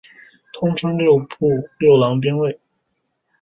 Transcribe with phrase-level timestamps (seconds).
[0.53, 2.59] 通称六郎兵卫。